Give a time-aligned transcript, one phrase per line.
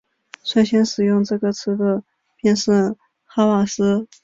[0.43, 2.01] 率先使用这个词的
[2.37, 4.07] 便是哈瓦斯。